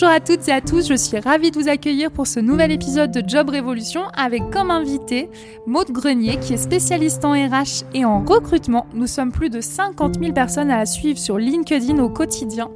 [0.00, 2.70] Bonjour à toutes et à tous, je suis ravie de vous accueillir pour ce nouvel
[2.70, 5.28] épisode de Job Révolution avec comme invité
[5.66, 8.86] Maude Grenier qui est spécialiste en RH et en recrutement.
[8.94, 12.70] Nous sommes plus de 50 000 personnes à la suivre sur LinkedIn au quotidien.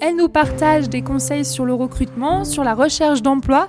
[0.00, 3.68] Elle nous partage des conseils sur le recrutement, sur la recherche d'emploi,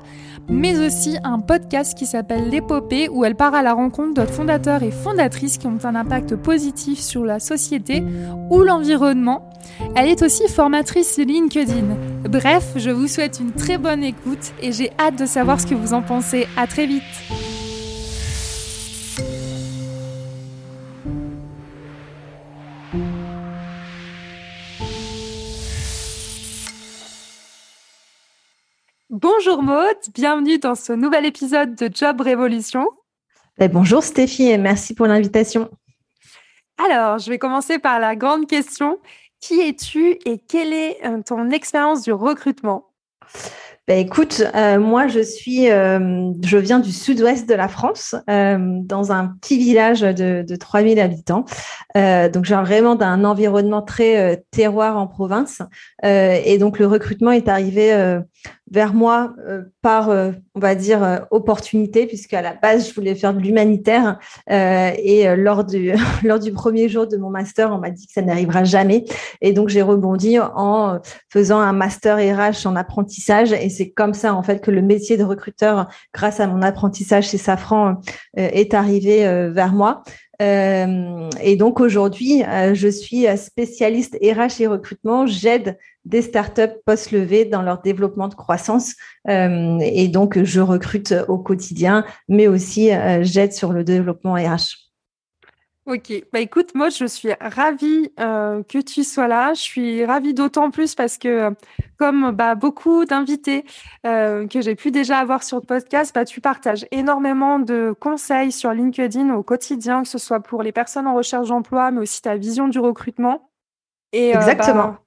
[0.50, 4.84] mais aussi un podcast qui s'appelle L'épopée où elle part à la rencontre d'autres fondateurs
[4.84, 8.04] et fondatrices qui ont un impact positif sur la société
[8.50, 9.50] ou l'environnement.
[9.96, 11.96] Elle est aussi formatrice LinkedIn.
[12.30, 15.76] Bref, je vous souhaite une très bonne écoute et j'ai hâte de savoir ce que
[15.76, 16.48] vous en pensez.
[16.58, 17.04] À très vite.
[29.28, 32.86] Bonjour Maud, bienvenue dans ce nouvel épisode de Job Révolution.
[33.58, 35.72] Ben, bonjour Stéphie et merci pour l'invitation.
[36.78, 39.00] Alors, je vais commencer par la grande question.
[39.42, 42.92] Qui es-tu et quelle est euh, ton expérience du recrutement?
[43.88, 49.12] Ben écoute, euh, moi je suis, euh, je viens du sud-ouest de la France, dans
[49.12, 51.46] un petit village de, de 3000 habitants.
[51.96, 55.64] donc j'ai vraiment d'un environnement très terroir en province.
[56.04, 58.20] et donc le recrutement est arrivé
[58.72, 62.96] vers moi euh, par, euh, on va dire, euh, opportunité, puisque à la base, je
[62.96, 64.20] voulais faire de l'humanitaire.
[64.50, 68.22] et lors du, lors du premier jour de mon master, on m'a dit que ça
[68.22, 69.06] n'arrivera jamais.
[69.42, 73.52] Et donc, j'ai rebondi en faisant un master RH en apprentissage.
[73.54, 77.30] Et c'est comme ça, en fait, que le métier de recruteur, grâce à mon apprentissage
[77.30, 78.02] chez Safran,
[78.36, 80.04] est arrivé vers moi.
[80.40, 85.26] Et donc aujourd'hui, je suis spécialiste RH et recrutement.
[85.26, 88.94] J'aide des startups post-levées dans leur développement de croissance.
[89.28, 94.85] Euh, et donc, je recrute au quotidien, mais aussi euh, j'aide sur le développement RH.
[95.86, 99.54] Ok, bah écoute, moi je suis ravie euh, que tu sois là.
[99.54, 101.54] Je suis ravie d'autant plus parce que,
[102.00, 103.66] comme bah, beaucoup d'invités
[104.04, 108.72] que j'ai pu déjà avoir sur le podcast, bah, tu partages énormément de conseils sur
[108.72, 112.36] LinkedIn au quotidien, que ce soit pour les personnes en recherche d'emploi, mais aussi ta
[112.36, 113.52] vision du recrutement.
[114.12, 114.88] Et, Exactement.
[114.88, 115.04] Bah,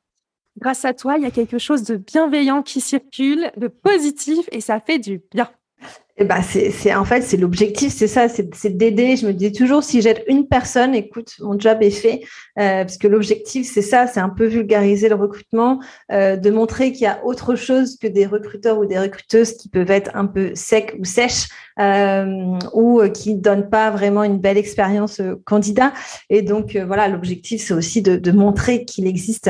[0.58, 4.60] grâce à toi, il y a quelque chose de bienveillant qui circule, de positif, et
[4.60, 5.50] ça fait du bien.
[6.20, 9.14] Eh ben c'est, en fait, c'est l'objectif, c'est ça, c'est, d'aider.
[9.14, 12.22] Je me dis toujours, si j'aide une personne, écoute, mon job est fait,
[12.58, 15.80] euh, parce que l'objectif, c'est ça, c'est un peu vulgariser le recrutement,
[16.10, 19.68] euh, de montrer qu'il y a autre chose que des recruteurs ou des recruteuses qui
[19.68, 24.38] peuvent être un peu secs ou sèches, euh, ou qui ne donnent pas vraiment une
[24.38, 25.92] belle expérience candidat.
[26.30, 29.48] Et donc, voilà, l'objectif, c'est aussi de, de, montrer qu'il existe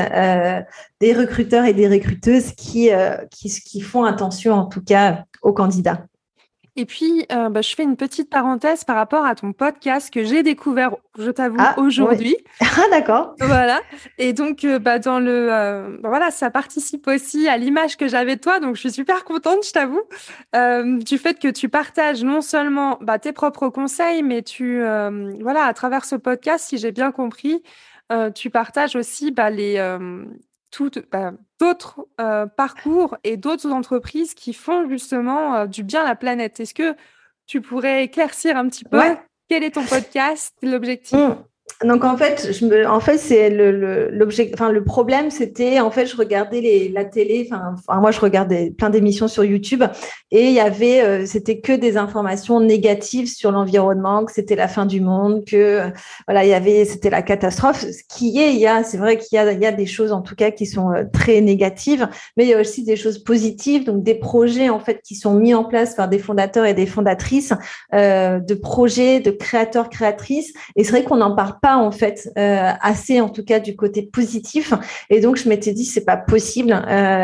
[0.99, 2.91] des recruteurs et des recruteuses qui,
[3.31, 6.05] qui, qui font attention, en tout cas, aux candidats.
[6.79, 10.23] Et puis, euh, bah, je fais une petite parenthèse par rapport à ton podcast que
[10.23, 12.37] j'ai découvert, je t'avoue, ah, aujourd'hui.
[12.61, 13.35] Ah, d'accord.
[13.41, 13.81] Voilà.
[14.17, 18.07] Et donc, euh, bah, dans le, euh, bah, voilà, ça participe aussi à l'image que
[18.07, 18.61] j'avais de toi.
[18.61, 20.03] Donc, je suis super contente, je t'avoue,
[21.03, 24.79] du fait que tu partages non seulement bah, tes propres conseils, mais tu,
[25.41, 27.61] voilà, à travers ce podcast, si j'ai bien compris,
[28.35, 29.97] tu partages aussi les,
[31.59, 36.59] d'autres euh, parcours et d'autres entreprises qui font justement euh, du bien à la planète.
[36.59, 36.95] Est-ce que
[37.45, 39.01] tu pourrais éclaircir un petit peu
[39.49, 41.17] quel est ton podcast, l'objectif?
[41.17, 41.43] Mmh.
[41.85, 45.91] Donc en fait, je me, en fait, c'est le, l'objet, enfin le problème, c'était en
[45.91, 49.85] fait, je regardais les, la télé, enfin, moi je regardais plein d'émissions sur YouTube
[50.29, 54.67] et il y avait, euh, c'était que des informations négatives sur l'environnement, que c'était la
[54.67, 55.83] fin du monde, que
[56.27, 57.85] voilà, il y avait, c'était la catastrophe.
[57.89, 59.85] Ce qui est, il y a, c'est vrai qu'il y a, il y a des
[59.85, 62.97] choses en tout cas qui sont euh, très négatives, mais il y a aussi des
[62.97, 66.65] choses positives, donc des projets en fait qui sont mis en place par des fondateurs
[66.65, 67.53] et des fondatrices,
[67.93, 70.51] euh, de projets, de créateurs, créatrices.
[70.75, 74.03] Et c'est vrai qu'on n'en parle pas en fait assez, en tout cas du côté
[74.03, 74.73] positif.
[75.09, 76.71] Et donc je m'étais dit c'est pas possible.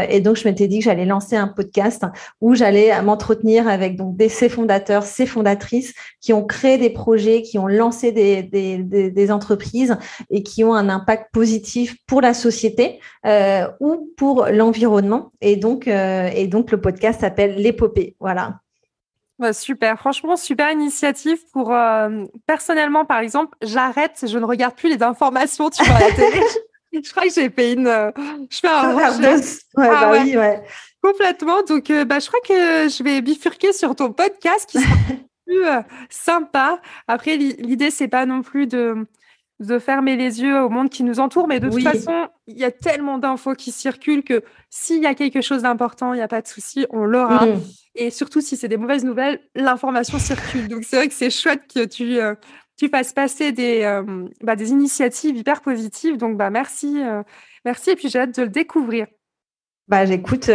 [0.09, 2.03] et donc je m'étais dit que j'allais lancer un podcast
[2.41, 7.41] où j'allais m'entretenir avec donc des ces fondateurs, ces fondatrices qui ont créé des projets,
[7.41, 9.97] qui ont lancé des, des, entreprises
[10.29, 15.31] et qui ont un impact positif pour la société euh, ou pour l'environnement.
[15.41, 18.15] Et donc, euh, et donc le podcast s'appelle l'épopée.
[18.19, 18.59] Voilà.
[19.37, 24.89] Bah, super, franchement, super initiative pour euh, personnellement, par exemple, j'arrête, je ne regarde plus
[24.89, 26.41] les informations tu vois, à la télé.
[26.93, 28.11] je crois que j'ai fait une.
[28.49, 30.63] je fais un ouais, bah Oui, ouais.
[31.01, 31.61] Complètement.
[31.63, 34.95] Donc, bah, je crois que je vais bifurquer sur ton podcast qui sera
[35.45, 35.65] plus
[36.09, 36.79] sympa.
[37.07, 39.05] Après, l'idée, c'est pas non plus de
[39.59, 41.47] de fermer les yeux au monde qui nous entoure.
[41.47, 45.15] Mais de toute façon, il y a tellement d'infos qui circulent que s'il y a
[45.15, 47.45] quelque chose d'important, il n'y a pas de souci, on l'aura.
[47.45, 47.61] Mm.
[47.95, 50.67] Et surtout, si c'est des mauvaises nouvelles, l'information circule.
[50.67, 52.35] Donc, c'est vrai que c'est chouette que tu, euh,
[52.77, 56.17] tu fasses passer des, euh, bah, des initiatives hyper positives.
[56.17, 57.01] Donc, bah, merci.
[57.01, 57.23] Euh,
[57.63, 57.91] merci.
[57.91, 59.07] Et puis, j'ai hâte de le découvrir.
[59.87, 60.49] Bah, j'écoute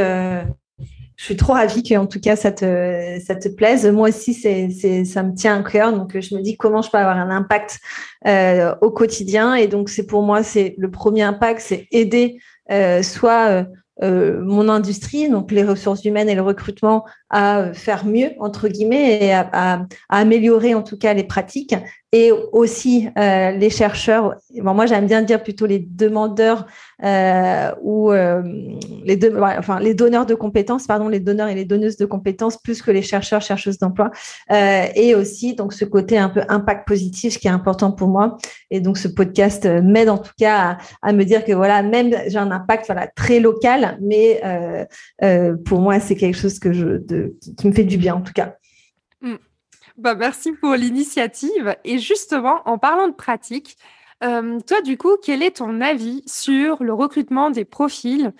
[1.20, 3.86] je suis trop ravie que, en tout cas, ça te, ça te plaise.
[3.86, 5.92] Moi aussi, c'est, c'est, ça me tient à cœur.
[5.92, 7.78] Donc, je me dis comment je peux avoir un impact
[8.26, 9.54] euh, au quotidien.
[9.54, 12.38] Et donc, c'est pour moi, c'est le premier impact, c'est aider
[12.72, 13.64] euh, soit euh,
[14.02, 19.22] euh, mon industrie, donc les ressources humaines et le recrutement, à faire mieux, entre guillemets,
[19.22, 21.74] et à, à, améliorer en tout cas les pratiques,
[22.12, 24.34] et aussi euh, les chercheurs.
[24.56, 26.66] Bon, moi, j'aime bien dire plutôt les demandeurs
[27.04, 28.42] euh, ou euh,
[29.04, 32.56] les, deux, enfin, les donneurs de compétences, pardon, les donneurs et les donneuses de compétences,
[32.56, 34.10] plus que les chercheurs, chercheuses d'emploi,
[34.50, 38.08] euh, et aussi donc ce côté un peu impact positif, ce qui est important pour
[38.08, 38.38] moi.
[38.72, 42.12] Et donc, ce podcast m'aide en tout cas à, à, me dire que voilà, même
[42.26, 44.42] j'ai un impact voilà très local, mais
[45.64, 48.32] pour moi, c'est quelque chose que je, de, qui me fait du bien en tout
[48.32, 48.56] cas.
[50.00, 51.76] Bah, merci pour l'initiative.
[51.84, 53.76] Et justement, en parlant de pratique,
[54.24, 58.32] euh, toi, du coup, quel est ton avis sur le recrutement des profils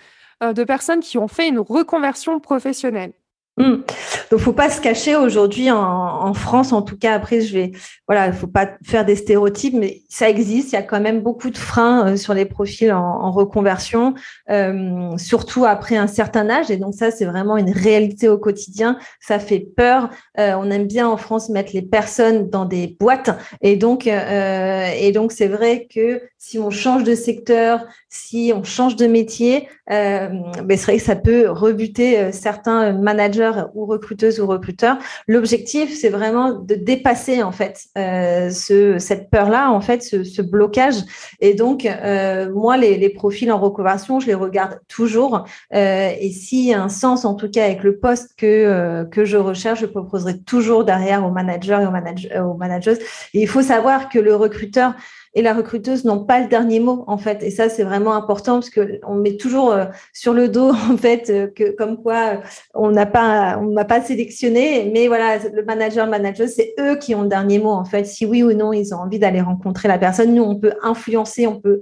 [0.43, 3.13] euh, de personnes qui ont fait une reconversion professionnelle?
[3.61, 3.83] Mmh.
[4.31, 7.13] Donc, faut pas se cacher aujourd'hui en, France, en tout cas.
[7.13, 7.71] Après, je vais,
[8.07, 10.71] voilà, faut pas faire des stéréotypes, mais ça existe.
[10.71, 14.13] Il y a quand même beaucoup de freins euh, sur les profils en, reconversion,
[14.49, 16.71] euh, surtout après un certain âge.
[16.71, 18.97] Et donc, ça, c'est vraiment une réalité au quotidien.
[19.19, 20.09] Ça fait peur.
[20.39, 23.31] Euh, on aime bien en France mettre les personnes dans des boîtes,
[23.61, 28.95] et donc, et donc, c'est vrai que si on change de secteur, si on change
[28.95, 34.97] de métier, ben, c'est vrai que ça peut rebuter certains managers ou recruteuse ou recruteur.
[35.27, 40.95] L'objectif, c'est vraiment de dépasser en fait euh, ce, cette peur-là, en fait, ce, blocage.
[41.39, 45.45] Et donc, euh, moi, les, profils en reconversion, je les regarde toujours.
[45.73, 49.81] Euh, et a un sens, en tout cas, avec le poste que que je recherche,
[49.81, 52.97] je proposerai toujours derrière aux managers et aux, managers, aux managers.
[53.33, 54.93] Il faut savoir que le recruteur
[55.33, 57.43] et la recruteuse n'ont pas le dernier mot en fait.
[57.43, 60.97] Et ça, c'est vraiment important parce que on met toujours euh, sur le dos en
[60.97, 62.37] fait euh, que comme quoi euh,
[62.73, 66.95] on n'a pas on n'a pas sélectionné, mais voilà, le manager, le manager, c'est eux
[66.97, 68.05] qui ont le dernier mot en fait.
[68.05, 71.47] Si oui ou non ils ont envie d'aller rencontrer la personne, nous on peut influencer,
[71.47, 71.79] on peut,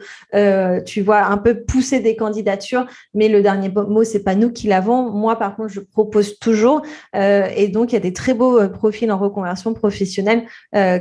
[0.85, 4.67] tu vois, un peu pousser des candidatures, mais le dernier mot c'est pas nous qui
[4.67, 5.09] l'avons.
[5.11, 6.81] Moi par contre, je propose toujours,
[7.13, 10.45] et donc il y a des très beaux profils en reconversion professionnelle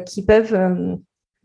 [0.07, 0.99] qui peuvent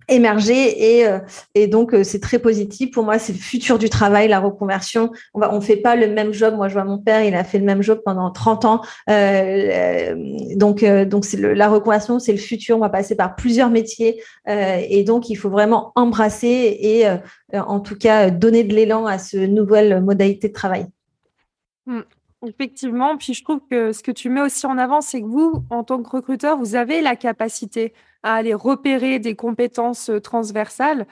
[0.08, 1.20] émerger et, euh,
[1.56, 2.92] et donc euh, c'est très positif.
[2.92, 5.12] Pour moi c'est le futur du travail la reconversion.
[5.34, 6.56] On va on fait pas le même job.
[6.56, 8.82] Moi je vois mon père il a fait le même job pendant 30 ans.
[9.10, 10.16] Euh,
[10.56, 12.78] donc donc c'est la reconversion c'est le futur.
[12.78, 14.22] On va passer par plusieurs métiers.
[14.48, 17.06] Et donc il faut vraiment embrasser et
[17.58, 20.86] en tout cas donner de l'élan à ce nouvelle modalité de travail.
[21.86, 22.01] Mmh.
[22.46, 25.63] Effectivement, puis je trouve que ce que tu mets aussi en avant, c'est que vous,
[25.70, 31.06] en tant que recruteur, vous avez la capacité à aller repérer des compétences euh, transversales,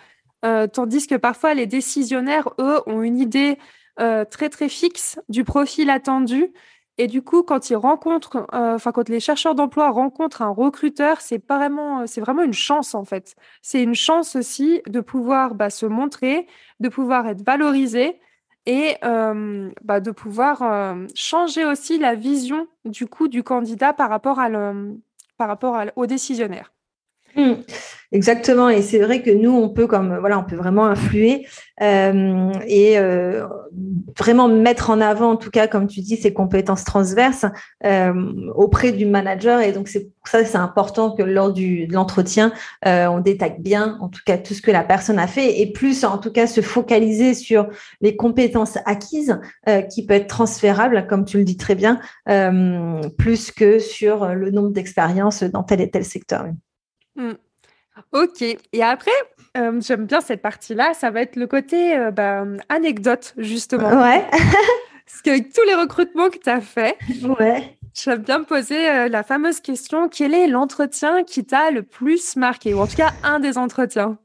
[0.46, 3.60] euh, tandis que parfois les décisionnaires, eux, ont une idée
[4.00, 6.52] euh, très très fixe du profil attendu.
[6.98, 11.44] Et du coup, quand ils rencontrent, enfin quand les chercheurs d'emploi rencontrent un recruteur, c'est
[11.48, 13.36] vraiment, c'est vraiment une chance en fait.
[13.62, 16.48] C'est une chance aussi de pouvoir bah, se montrer,
[16.80, 18.20] de pouvoir être valorisé
[18.68, 24.50] et bah, de pouvoir changer aussi la vision du coup du candidat par rapport à
[25.38, 26.71] par rapport au décisionnaire.
[27.36, 27.54] Mmh.
[28.12, 31.46] exactement, et c'est vrai que nous, on peut comme voilà, on peut vraiment influer
[31.82, 33.48] euh, et euh,
[34.20, 37.46] vraiment mettre en avant, en tout cas, comme tu dis, ces compétences transverses
[37.86, 38.14] euh,
[38.54, 39.62] auprès du manager.
[39.62, 42.52] Et donc c'est pour ça, c'est important que lors du de l'entretien,
[42.86, 46.04] on détaille bien, en tout cas, tout ce que la personne a fait, et plus,
[46.04, 47.68] en tout cas, se focaliser sur
[48.02, 49.40] les compétences acquises
[49.90, 52.00] qui peut être transférables, comme tu le dis très bien,
[53.18, 56.46] plus que sur le nombre d'expériences dans tel et tel secteur.
[57.16, 57.32] Mmh.
[58.14, 58.42] Ok.
[58.42, 59.12] Et après,
[59.58, 60.94] euh, j'aime bien cette partie-là.
[60.94, 64.02] Ça va être le côté euh, bah, anecdote, justement.
[64.02, 64.26] Ouais.
[64.32, 66.98] Parce qu'avec tous les recrutements que tu as fait,
[67.40, 67.78] ouais.
[67.94, 72.38] j'aime bien me poser euh, la fameuse question quel est l'entretien qui t'a le plus
[72.38, 72.74] marqué?
[72.74, 74.18] Ou en tout cas, un des entretiens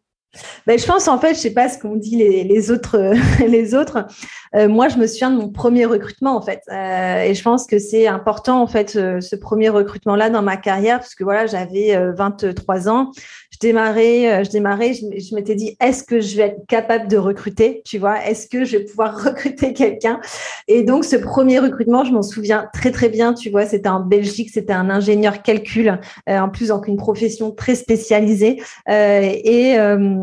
[0.66, 3.14] ben, je pense en fait, je sais pas ce qu'ont dit les, autres,
[3.46, 4.06] les autres.
[4.54, 7.66] Euh, moi, je me souviens de mon premier recrutement en fait, euh, et je pense
[7.66, 11.46] que c'est important en fait ce, ce premier recrutement-là dans ma carrière parce que voilà,
[11.46, 13.12] j'avais 23 ans,
[13.50, 17.16] je démarrais, euh, je démarrais, je, m'étais dit, est-ce que je vais être capable de
[17.16, 20.20] recruter, tu vois, est-ce que je vais pouvoir recruter quelqu'un?
[20.68, 24.00] Et donc, ce premier recrutement, je m'en souviens très très bien, tu vois, c'était en
[24.00, 28.62] Belgique, c'était un ingénieur calcul, euh, en plus donc une profession très spécialisée.
[28.88, 29.76] Euh, et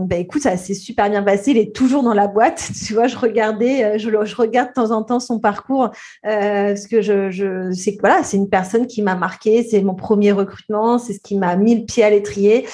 [0.05, 1.51] bah, écoute, ça s'est super bien passé.
[1.51, 3.07] Il est toujours dans la boîte, tu vois?
[3.07, 5.89] Je regardais, je, je regarde de temps en temps son parcours
[6.23, 9.63] parce que je, je c'est voilà, c'est une personne qui m'a marqué.
[9.63, 12.65] C'est mon premier recrutement, c'est ce qui m'a mis le pied à l'étrier.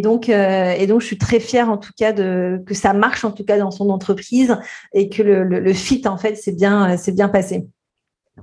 [0.00, 3.24] Donc, euh, et donc, je suis très fière en tout cas de que ça marche
[3.24, 4.56] en tout cas dans son entreprise
[4.92, 7.66] et que le, le, fit en fait c'est bien, c'est bien passé.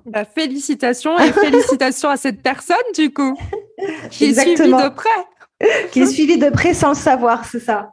[0.06, 3.36] Bah, félicitations et félicitations à cette personne du coup
[4.10, 5.10] qui est suivie de près.
[5.92, 7.92] Qui est suivie de près sans le savoir, c'est ça.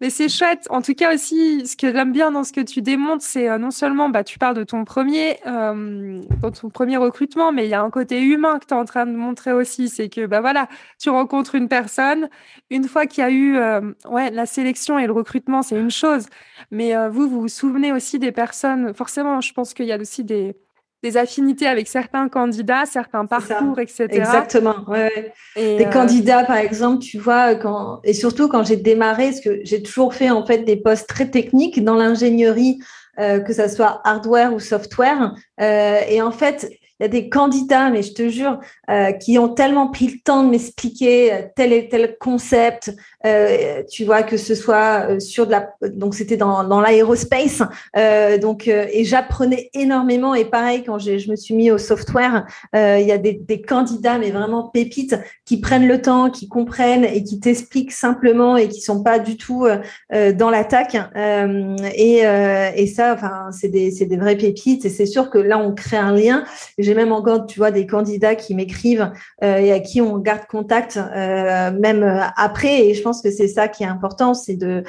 [0.00, 0.66] Mais c'est chouette.
[0.68, 3.56] En tout cas aussi, ce que j'aime bien dans ce que tu démontres, c'est euh,
[3.56, 7.74] non seulement bah, tu parles de ton premier, euh, ton premier recrutement, mais il y
[7.74, 9.88] a un côté humain que tu es en train de montrer aussi.
[9.88, 10.68] C'est que bah voilà,
[11.00, 12.28] tu rencontres une personne.
[12.70, 15.90] Une fois qu'il y a eu euh, ouais la sélection et le recrutement, c'est une
[15.90, 16.26] chose.
[16.70, 18.92] Mais vous, vous vous souvenez aussi des personnes.
[18.94, 20.56] Forcément, je pense qu'il y a aussi des
[21.02, 24.06] des affinités avec certains candidats, certains parcours, etc.
[24.10, 24.76] Exactement.
[24.88, 29.40] Ouais, des euh, candidats, par exemple, tu vois, quand et surtout quand j'ai démarré, parce
[29.40, 32.78] que j'ai toujours fait en fait des postes très techniques dans l'ingénierie,
[33.18, 35.34] euh, que ça soit hardware ou software.
[35.60, 38.58] Euh, et en fait, il y a des candidats, mais je te jure,
[38.90, 42.94] euh, qui ont tellement pris le temps de m'expliquer euh, tel et tel concept.
[43.26, 47.62] Euh, tu vois que ce soit euh, sur de la, donc c'était dans, dans l'aérospace.
[47.96, 50.34] Euh, donc et j'apprenais énormément.
[50.34, 54.18] Et pareil, quand je me suis mis au software, il y a des, des, candidats,
[54.18, 58.80] mais vraiment pépites, qui prennent le temps, qui comprennent et qui t'expliquent simplement et qui
[58.80, 59.66] sont pas du tout
[60.12, 60.96] dans l'attaque.
[61.16, 64.84] et, et ça, enfin, c'est des, c'est des vraies pépites.
[64.84, 66.44] Et c'est sûr que là, on crée un lien.
[66.86, 69.10] J'ai même encore, tu vois, des candidats qui m'écrivent
[69.42, 72.86] euh, et à qui on garde contact euh, même euh, après.
[72.86, 74.84] Et je pense que c'est ça qui est important, c'est de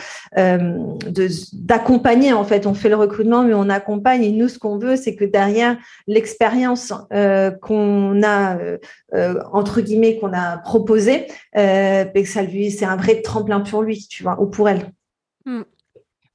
[1.54, 2.68] d'accompagner en fait.
[2.68, 4.24] On fait le recrutement, mais on accompagne.
[4.24, 5.76] Et nous, ce qu'on veut, c'est que derrière
[6.06, 6.94] l'expérience
[7.62, 8.58] qu'on a
[9.52, 11.26] entre guillemets qu'on a proposée,
[11.56, 14.92] ben, que ça lui, c'est un vrai tremplin pour lui, tu vois, ou pour elle.
[15.46, 15.64] Hmm.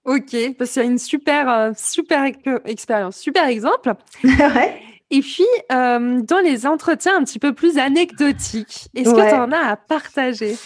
[0.04, 2.24] Ok, parce qu'il y a une super, super
[2.64, 3.94] expérience, super exemple.
[4.24, 4.91] ouais.
[5.12, 9.52] Et puis, euh, dans les entretiens un petit peu plus anecdotiques, est-ce que tu en
[9.52, 10.56] as à partager?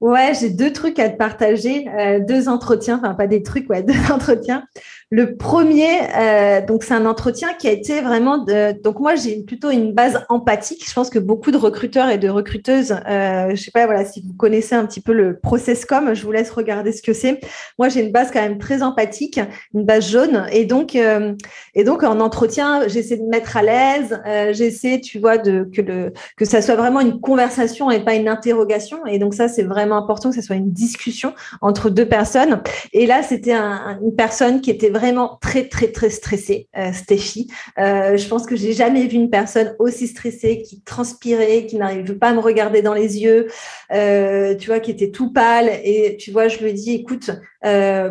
[0.00, 3.82] Ouais, j'ai deux trucs à te partager, euh, deux entretiens, enfin pas des trucs, ouais,
[3.82, 4.62] deux entretiens.
[5.10, 5.88] Le premier,
[6.18, 8.78] euh, donc c'est un entretien qui a été vraiment de.
[8.82, 10.86] Donc moi j'ai plutôt une base empathique.
[10.86, 14.20] Je pense que beaucoup de recruteurs et de recruteuses, euh, je sais pas, voilà, si
[14.20, 17.40] vous connaissez un petit peu le process com, je vous laisse regarder ce que c'est.
[17.78, 19.40] Moi j'ai une base quand même très empathique,
[19.72, 21.32] une base jaune, et donc euh,
[21.74, 25.80] et donc en entretien j'essaie de mettre à l'aise, euh, j'essaie, tu vois, de que
[25.80, 29.06] le que ça soit vraiment une conversation et pas une interrogation.
[29.06, 32.60] Et donc ça c'est vraiment important que ce soit une discussion entre deux personnes.
[32.92, 37.50] Et là c'était un, une personne qui était vraiment très, très, très stressée, euh, Stéphie.
[37.78, 42.18] Euh, je pense que j'ai jamais vu une personne aussi stressée, qui transpirait, qui n'arrive
[42.18, 43.48] pas à me regarder dans les yeux,
[43.92, 45.70] euh, tu vois, qui était tout pâle.
[45.84, 47.30] Et tu vois, je lui dis, écoute,
[47.64, 48.10] euh,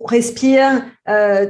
[0.00, 0.84] respire,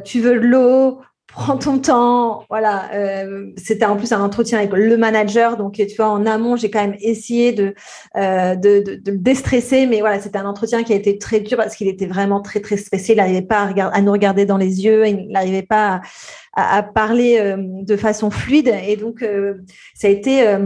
[0.05, 1.01] tu veux de l'eau,
[1.35, 2.45] prends ton temps.
[2.49, 6.57] Voilà, euh, c'était en plus un entretien avec le manager, donc tu vois en amont,
[6.57, 7.75] j'ai quand même essayé de,
[8.17, 11.75] euh, de, le déstresser, mais voilà, c'était un entretien qui a été très dur parce
[11.75, 13.13] qu'il était vraiment très très stressé.
[13.13, 16.01] Il n'arrivait pas à, nous regarder dans les yeux, il n'arrivait pas
[16.55, 19.55] à, parler euh, de façon fluide, et donc euh,
[19.95, 20.57] ça a été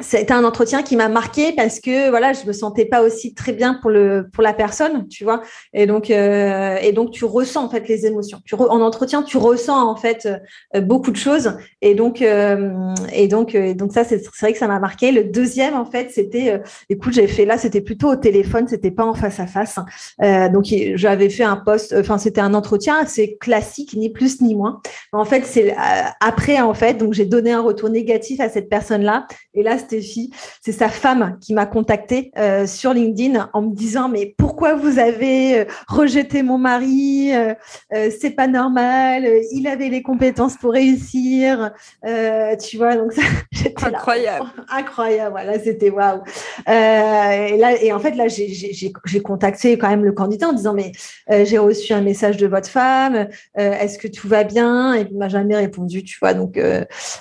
[0.00, 3.52] c'était un entretien qui m'a marqué parce que voilà je me sentais pas aussi très
[3.52, 5.40] bien pour le pour la personne tu vois.
[5.72, 8.40] Et donc euh, et donc tu ressens en fait les émotions.
[8.58, 10.28] En entretien tu ressens en fait
[10.74, 11.56] euh, beaucoup de choses.
[11.80, 15.12] Et donc euh, et donc et donc ça c'est vrai que ça m'a marqué.
[15.12, 16.60] Le deuxième en fait c'était
[16.90, 19.78] écoute j'ai fait là c'était plutôt au téléphone c'était pas en face à face.
[20.52, 24.82] Donc j'avais fait un poste enfin c'était un entretien assez classique ni plus ni moins.
[25.12, 25.74] En fait c'est
[26.20, 29.78] après en fait donc j'ai donné un retour négatif à cette personne là et là
[29.88, 34.98] C'est sa femme qui m'a contactée euh, sur LinkedIn en me disant mais pourquoi vous
[34.98, 37.32] avez euh, rejeté mon mari
[38.20, 39.28] C'est pas normal.
[39.52, 41.72] Il avait les compétences pour réussir.
[42.04, 43.22] tu vois donc ça,
[43.82, 45.30] incroyable, incroyable.
[45.32, 46.22] Voilà, c'était waouh.
[46.66, 50.92] et là et en fait là j'ai contacté quand même le candidat en disant mais
[51.44, 53.28] j'ai reçu un message de votre femme.
[53.56, 54.94] Est-ce que tout va bien?
[54.94, 56.02] Et il m'a jamais répondu.
[56.02, 56.58] Tu vois donc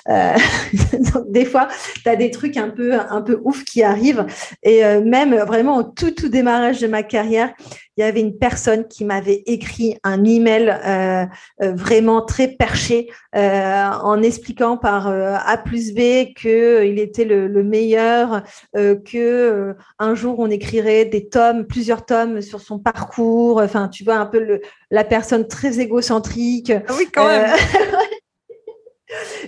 [1.14, 1.68] donc, des fois,
[2.04, 4.26] tu as des trucs un peu, un peu ouf qui arrivent.
[4.64, 7.54] Et euh, même vraiment au tout, tout démarrage de ma carrière,
[7.98, 11.26] il y avait une personne qui m'avait écrit un email euh,
[11.62, 17.26] euh vraiment très perché euh, en expliquant par euh, A plus B que il était
[17.26, 23.62] le, le meilleur, que un jour on écrirait des tomes, plusieurs tomes sur son parcours.
[23.62, 24.62] Enfin, tu vois un peu le,
[24.92, 26.72] la personne très égocentrique.
[26.72, 27.50] Ah oui, quand même.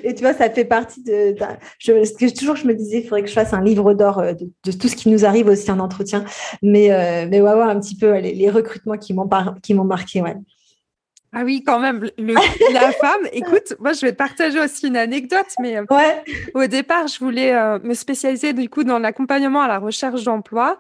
[0.03, 1.35] Et tu vois, ça fait partie de.
[1.79, 4.71] je, toujours, je me disais, il faudrait que je fasse un livre d'or euh, de,
[4.71, 6.25] tout ce qui nous arrive aussi en entretien.
[6.61, 10.21] Mais, euh, mais on va voir un petit peu les, recrutements qui m'ont marqué.
[10.21, 10.35] Ouais.
[11.33, 13.27] Ah oui, quand même, la femme.
[13.31, 16.23] Écoute, moi, je vais te partager aussi une anecdote, mais euh, ouais.
[16.53, 20.79] au départ, je voulais me spécialiser du coup dans l'accompagnement à la recherche d'emploi.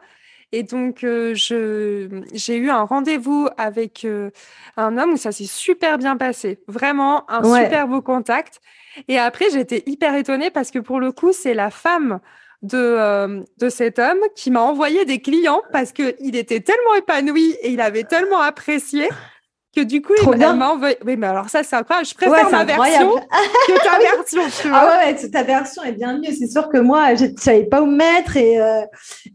[0.51, 4.07] Et donc, j'ai eu un rendez-vous avec
[4.77, 6.59] un homme où ça s'est super bien passé.
[6.67, 8.61] Vraiment, un super beau contact.
[9.07, 12.19] Et après, j'étais hyper étonnée parce que pour le coup, c'est la femme
[12.61, 17.55] de, euh, de cet homme qui m'a envoyé des clients parce qu'il était tellement épanoui
[17.61, 19.07] et il avait tellement apprécié
[19.77, 20.97] que du coup, il m'a envoyé.
[21.05, 22.07] Oui, mais alors ça, c'est incroyable.
[22.07, 24.41] Je préfère ma version que ta version.
[24.61, 26.31] Tu vois ah ouais, ta version est bien mieux.
[26.37, 28.81] C'est sûr que moi, je ne savais pas où mettre et, euh,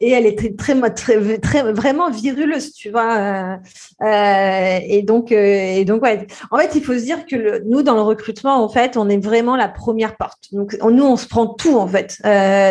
[0.01, 3.17] et elle était très, très, très, vraiment viruleuse, tu vois.
[3.17, 3.57] Euh,
[4.03, 6.27] euh, et donc, et donc, ouais.
[6.51, 9.09] En fait, il faut se dire que le, nous, dans le recrutement, en fait, on
[9.09, 10.49] est vraiment la première porte.
[10.51, 12.21] Donc, nous, on se prend tout, en fait.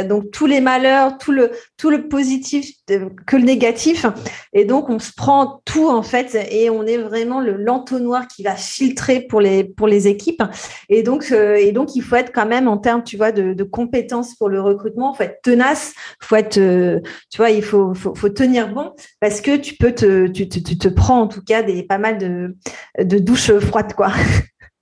[0.10, 4.06] donc, tous les malheurs, tout le, tout le positif que le négatif.
[4.52, 8.44] Et donc, on se prend tout, en fait, et on est vraiment le l'entonnoir qui
[8.44, 10.44] va filtrer pour les, pour les équipes.
[10.90, 13.64] Et donc, euh, et donc, il faut être quand même en termes, tu vois, de,
[13.64, 17.00] compétences pour le recrutement, il faut être tenace, faut être, euh,
[17.30, 21.22] tu vois, il faut, faut, tenir bon parce que tu peux te, tu, te prends
[21.22, 22.56] en tout cas des, pas mal de,
[23.00, 24.12] de douches froides, quoi.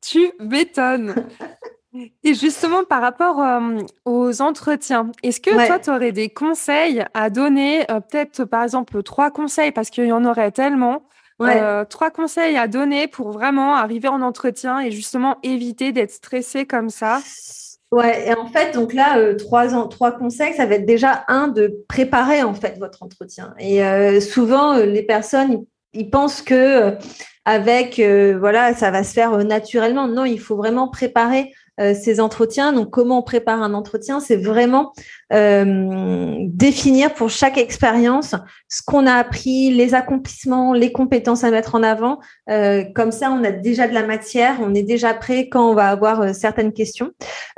[0.02, 1.14] Tu m'étonnes.
[2.24, 7.30] Et justement, par rapport euh, aux entretiens, est-ce que toi, tu aurais des conseils à
[7.30, 11.04] donner, peut-être par exemple trois conseils, parce qu'il y en aurait tellement,
[11.42, 16.66] euh, trois conseils à donner pour vraiment arriver en entretien et justement éviter d'être stressé
[16.66, 17.20] comme ça.
[17.92, 21.24] Ouais, et en fait, donc là, euh, trois, ans, trois conseils, ça va être déjà
[21.28, 23.54] un de préparer en fait votre entretien.
[23.58, 26.96] Et euh, souvent, les personnes, ils, pensent que
[27.46, 30.08] avec, voilà, ça va se faire naturellement.
[30.08, 32.74] Non, il faut vraiment préparer ces entretiens.
[32.74, 34.94] Donc, comment on prépare un entretien C'est vraiment
[35.32, 38.36] euh, définir pour chaque expérience
[38.68, 42.20] ce qu'on a appris, les accomplissements, les compétences à mettre en avant.
[42.50, 45.74] Euh, comme ça, on a déjà de la matière, on est déjà prêt quand on
[45.74, 47.12] va avoir euh, certaines questions.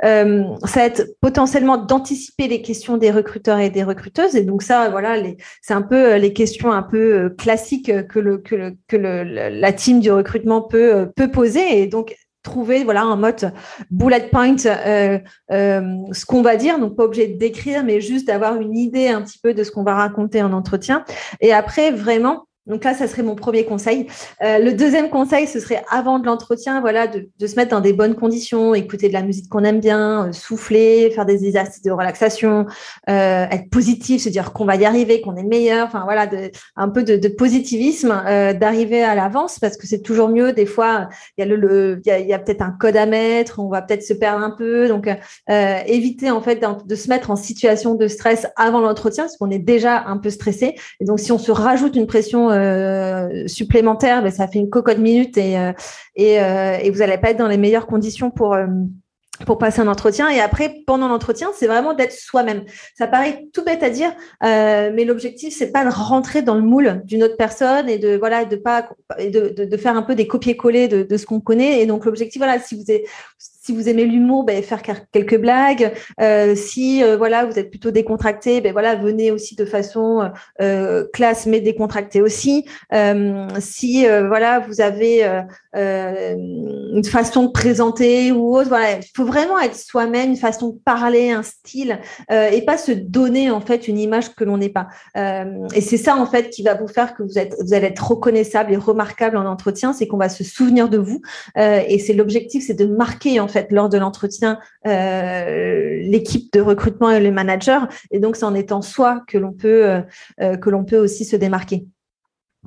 [0.04, 4.36] Euh, ça va être potentiellement d'anticiper les questions des recruteurs et des recruteuses.
[4.36, 5.16] Et donc ça, voilà,
[5.60, 9.72] c'est un peu les questions un peu classiques que le que le que le, la
[9.72, 11.82] team du recrutement peut peut poser.
[11.82, 13.52] Et donc trouver voilà un mode
[13.90, 15.18] bullet point euh,
[15.50, 16.78] euh, ce qu'on va dire.
[16.78, 19.84] Donc pas obligé d'écrire mais juste d'avoir une idée un petit peu de ce qu'on
[19.84, 21.04] va raconter en entretien.
[21.40, 24.06] Et après vraiment donc là, ça serait mon premier conseil.
[24.42, 27.80] Euh, le deuxième conseil, ce serait avant de l'entretien, voilà, de, de, se mettre dans
[27.80, 31.82] des bonnes conditions, écouter de la musique qu'on aime bien, euh, souffler, faire des exercices
[31.82, 32.66] de relaxation,
[33.10, 36.52] euh, être positif, se dire qu'on va y arriver, qu'on est meilleur, enfin voilà, de,
[36.76, 40.52] un peu de, de positivisme, euh, d'arriver à l'avance parce que c'est toujours mieux.
[40.52, 43.70] Des fois, il y a le, a, y a peut-être un code à mettre, on
[43.70, 47.36] va peut-être se perdre un peu, donc euh, éviter en fait de se mettre en
[47.36, 50.76] situation de stress avant l'entretien parce qu'on est déjà un peu stressé.
[51.00, 54.98] Et donc si on se rajoute une pression euh, supplémentaire, ben, ça fait une cocotte
[54.98, 55.72] minute et, euh,
[56.16, 58.56] et, euh, et vous n'allez pas être dans les meilleures conditions pour
[59.46, 60.28] pour passer un entretien.
[60.28, 62.64] Et après, pendant l'entretien, c'est vraiment d'être soi-même.
[62.96, 64.12] Ça paraît tout bête à dire,
[64.44, 68.16] euh, mais l'objectif, c'est pas de rentrer dans le moule d'une autre personne et de
[68.16, 68.88] voilà, de pas
[69.78, 71.80] faire un peu des copier-coller de, de, ce qu'on connaît.
[71.80, 73.02] Et donc l'objectif, voilà, si vous êtes
[73.64, 75.92] si vous aimez l'humour, ben, faire quelques blagues.
[76.20, 81.04] Euh, si euh, voilà, vous êtes plutôt décontracté, ben voilà, venez aussi de façon euh,
[81.12, 82.66] classe mais décontracté aussi.
[82.92, 85.22] Euh, si euh, voilà, vous avez
[85.74, 90.78] une façon de présenter ou autre, voilà, il faut vraiment être soi-même, une façon de
[90.84, 91.98] parler, un style,
[92.30, 94.88] et pas se donner en fait une image que l'on n'est pas.
[95.16, 98.06] et c'est ça en fait qui va vous faire que vous êtes, vous allez être
[98.06, 101.22] reconnaissable et remarquable en entretien, c'est qu'on va se souvenir de vous.
[101.56, 107.20] et c'est l'objectif, c'est de marquer en fait lors de l'entretien l'équipe de recrutement et
[107.20, 107.80] les managers.
[108.10, 110.02] Et donc, c'est en étant soi que l'on peut
[110.38, 111.86] que l'on peut aussi se démarquer.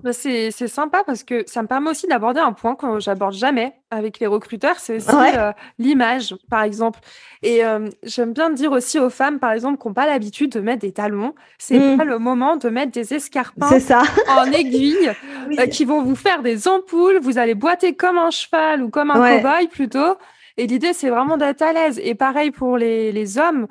[0.04, 3.74] Bah, c'est sympa parce que ça me permet aussi d'aborder un point que j'aborde jamais
[3.92, 7.00] avec les recruteurs, c'est aussi euh, l'image, par exemple.
[7.42, 10.60] Et euh, j'aime bien dire aussi aux femmes, par exemple, qui n'ont pas l'habitude de
[10.60, 11.98] mettre des talons, c'est mmh.
[11.98, 13.70] pas le moment de mettre des escarpins
[14.28, 15.12] en aiguille
[15.58, 17.20] euh, qui vont vous faire des ampoules.
[17.22, 20.18] Vous allez boiter comme un cheval ou comme un cobaye plutôt.
[20.58, 22.00] Et l'idée, c'est vraiment d'être à l'aise.
[22.04, 23.68] Et pareil pour les, les hommes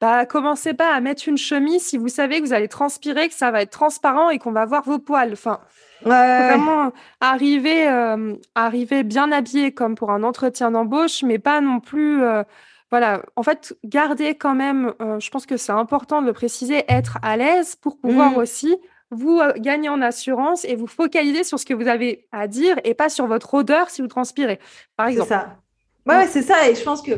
[0.00, 3.34] bah, commencez pas à mettre une chemise si vous savez que vous allez transpirer, que
[3.34, 5.32] ça va être transparent et qu'on va voir vos poils.
[5.32, 5.58] Enfin,
[6.02, 12.22] vraiment arriver, euh, arriver bien habillé comme pour un entretien d'embauche, mais pas non plus.
[12.22, 12.44] Euh,
[12.90, 16.84] voilà, en fait, garder quand même, euh, je pense que c'est important de le préciser,
[16.88, 18.36] être à l'aise pour pouvoir mmh.
[18.36, 18.76] aussi
[19.10, 22.94] vous gagner en assurance et vous focaliser sur ce que vous avez à dire et
[22.94, 24.60] pas sur votre odeur si vous transpirez,
[24.96, 25.28] par exemple.
[25.28, 25.56] C'est ça.
[26.08, 26.68] Ouais, c'est ça.
[26.68, 27.12] Et je pense que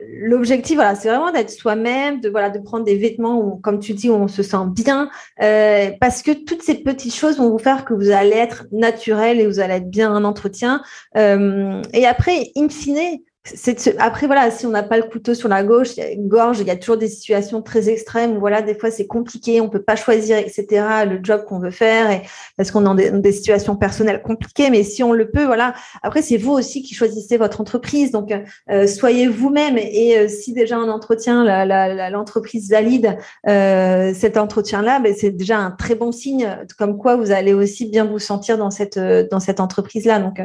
[0.00, 3.94] l'objectif, voilà, c'est vraiment d'être soi-même, de voilà, de prendre des vêtements où, comme tu
[3.94, 5.10] dis, où on se sent bien,
[5.42, 9.40] euh, parce que toutes ces petites choses vont vous faire que vous allez être naturel
[9.40, 10.82] et vous allez être bien en entretien.
[11.16, 13.18] Euh, et après, in fine,
[13.98, 16.76] après voilà si on n'a pas le couteau sur la gauche gorge il y a
[16.76, 20.84] toujours des situations très extrêmes voilà des fois c'est compliqué on peut pas choisir etc
[21.08, 22.20] le job qu'on veut faire
[22.56, 24.70] parce qu'on est dans des, situations personnelles compliquées.
[24.70, 25.74] Mais si on le peut voilà.
[26.02, 28.10] Après c'est vous aussi qui choisissez votre entreprise.
[28.10, 28.32] Donc
[28.70, 29.78] euh, soyez vous-même.
[29.78, 31.44] Et euh, si déjà un entretien
[32.10, 33.16] l'entreprise valide
[33.48, 37.54] euh, cet entretien là ben, c'est déjà un très bon signe comme quoi vous allez
[37.54, 40.40] aussi bien vous sentir dans cette dans cette entreprise là donc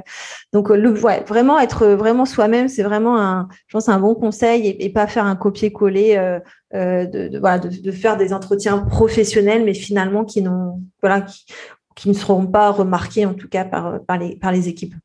[0.51, 4.75] donc le ouais, vraiment être vraiment soi-même c'est vraiment un, je pense, un bon conseil
[4.79, 6.39] et, pas faire un copier-coller euh,
[6.73, 10.43] euh, de, voilà, de, faire des entretiens professionnels, mais finalement qui,
[11.01, 11.25] voilà,
[11.95, 14.95] qui, ne seront pas remarqués en tout cas par, par, les, par les équipes.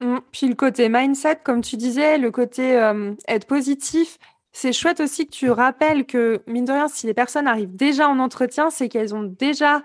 [0.00, 0.18] Mmh.
[0.32, 4.18] Puis le côté mindset, comme tu disais, le côté euh, être positif,
[4.52, 8.08] c'est chouette aussi que tu rappelles que, mine de rien, si les personnes arrivent déjà
[8.08, 9.82] en entretien, c'est qu'elles ont déjà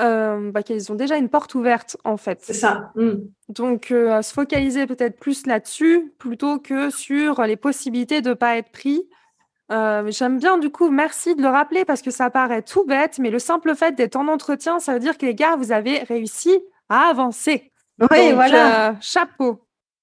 [0.00, 2.38] euh, bah, qu'ils ont déjà une porte ouverte, en fait.
[2.42, 2.92] C'est ça.
[2.94, 3.12] Mmh.
[3.48, 8.56] Donc, euh, se focaliser peut-être plus là-dessus plutôt que sur les possibilités de ne pas
[8.56, 9.08] être pris.
[9.70, 13.18] Euh, j'aime bien, du coup, merci de le rappeler parce que ça paraît tout bête,
[13.18, 15.98] mais le simple fait d'être en entretien, ça veut dire que les gars, vous avez
[16.00, 16.58] réussi
[16.88, 17.70] à avancer.
[18.10, 18.96] Oui, voilà.
[19.00, 19.60] chapeau.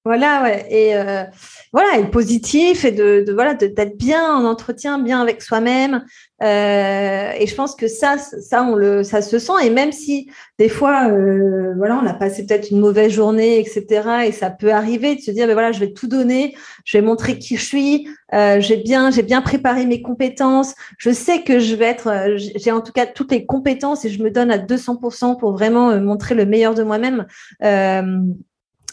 [0.07, 0.65] Voilà, ouais.
[0.69, 1.23] Et euh,
[1.73, 6.05] voilà, être positif et de, de voilà d'être bien en entretien, bien avec soi-même.
[6.41, 9.51] Euh, et je pense que ça, ça on le, ça se sent.
[9.63, 14.27] Et même si des fois, euh, voilà, on a passé peut-être une mauvaise journée, etc.
[14.27, 17.03] Et ça peut arriver de se dire, ben voilà, je vais tout donner, je vais
[17.03, 18.07] montrer qui je suis.
[18.31, 20.73] j'ai bien, j'ai bien préparé mes compétences.
[20.97, 24.23] Je sais que je vais être, j'ai en tout cas toutes les compétences et je
[24.23, 27.25] me donne à 200% pour vraiment montrer le meilleur de moi-même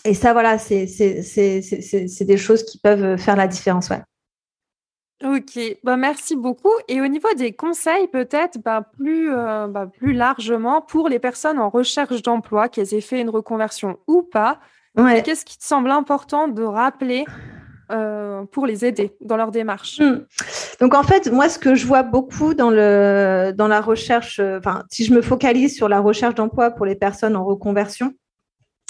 [0.05, 3.89] et ça, voilà, c'est des choses qui peuvent faire la différence.
[3.89, 4.03] Ouais.
[5.23, 6.73] Ok, bah, merci beaucoup.
[6.89, 11.59] Et au niveau des conseils, peut-être bah, plus, euh, bah, plus largement pour les personnes
[11.59, 14.59] en recherche d'emploi, qu'elles aient fait une reconversion ou pas,
[15.25, 17.25] qu'est-ce qui te semble important de rappeler
[17.91, 20.01] euh, pour les aider dans leur démarche?
[20.01, 20.25] Hmm.
[20.81, 24.59] Donc en fait, moi, ce que je vois beaucoup dans, le, dans la recherche, euh,
[24.59, 28.13] enfin, si je me focalise sur la recherche d'emploi pour les personnes en reconversion,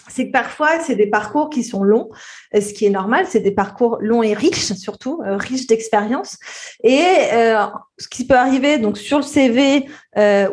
[0.08, 2.10] c'est que parfois, c'est des parcours qui sont longs,
[2.54, 6.38] euh, ce qui est normal, c'est des parcours longs et riches, surtout, euh, riches d'expérience.
[6.82, 7.64] Et euh,
[7.98, 9.86] ce qui peut arriver donc sur le CV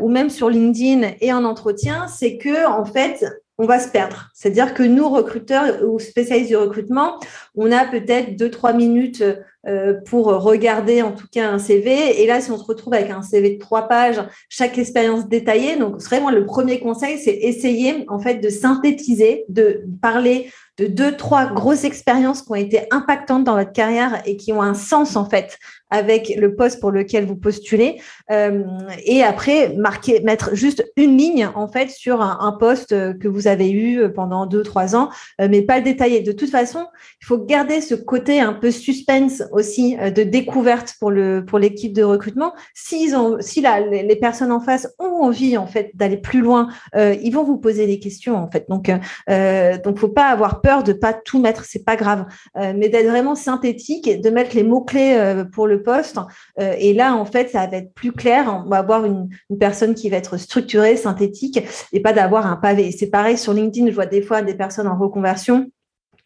[0.01, 3.25] ou même sur LinkedIn et en entretien, c'est que en fait,
[3.61, 4.29] on va se perdre.
[4.33, 7.19] C'est-à-dire que nous, recruteurs ou spécialistes du recrutement,
[7.55, 9.23] on a peut-être deux, trois minutes
[9.67, 12.23] euh, pour regarder en tout cas un CV.
[12.23, 14.19] Et là, si on se retrouve avec un CV de trois pages,
[14.49, 19.83] chaque expérience détaillée, donc vraiment le premier conseil, c'est essayer en fait de synthétiser, de
[20.01, 24.51] parler de deux, trois grosses expériences qui ont été impactantes dans votre carrière et qui
[24.53, 25.59] ont un sens en fait
[25.91, 28.01] avec le poste pour lequel vous postulez.
[28.31, 28.63] Euh,
[29.05, 33.71] et après, marquer, mettre juste une ligne en fait sur un, poste que vous avez
[33.71, 36.21] eu pendant deux, trois ans, euh, mais pas le détailler.
[36.21, 36.85] De toute façon,
[37.21, 41.59] il faut garder ce côté un peu suspense aussi euh, de découverte pour le pour
[41.59, 42.53] l'équipe de recrutement.
[42.73, 46.67] S'ils ont, si la, les, personnes en face ont envie en fait d'aller plus loin,
[46.95, 48.65] ils vont vous poser des questions en fait.
[48.69, 48.91] Donc,
[49.29, 52.25] euh, donc, faut pas avoir peur de pas tout mettre, c'est pas grave,
[52.55, 56.17] mais d'être vraiment synthétique et de mettre les mots clés pour le poste.
[56.59, 58.63] Euh, et là, en fait, ça va être plus clair.
[58.65, 61.59] On va avoir une, personne qui va être structurée, synthétique,
[61.91, 62.91] et pas d'avoir un pavé.
[62.91, 63.87] C'est pareil sur LinkedIn.
[63.87, 65.69] Je vois des fois des personnes en reconversion